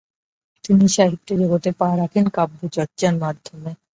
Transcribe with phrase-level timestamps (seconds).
[0.63, 3.71] তিনি সাহিত্যজগতে পা রাখেন কাব্যচর্চার মাধ্যমে।